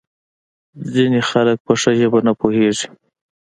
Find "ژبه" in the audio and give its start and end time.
1.99-2.19